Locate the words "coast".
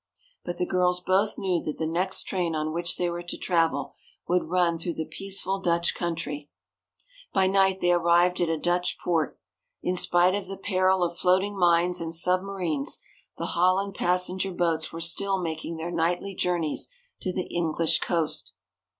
17.99-18.53